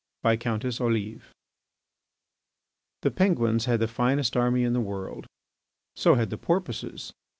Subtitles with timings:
[0.23, 1.31] VISCOUNTESS OLIVE
[3.03, 5.27] The Penguins had the finest army in the world.
[5.95, 7.13] So had the Porpoises.